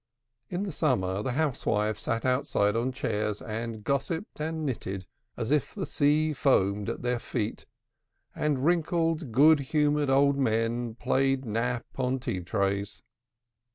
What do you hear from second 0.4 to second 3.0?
In the summer, the housewives sat outside on